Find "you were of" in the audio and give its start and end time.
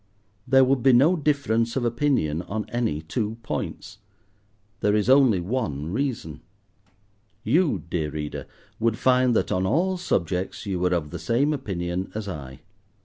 10.65-11.11